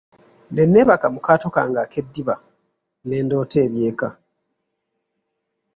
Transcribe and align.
Ne 0.53 0.63
neebaka 0.67 1.07
mu 1.13 1.19
kaato 1.25 1.47
kange 1.55 1.79
ak'eddiba 1.83 2.35
ne 3.07 3.17
ndoota 3.25 3.57
eby'eka. 3.65 4.09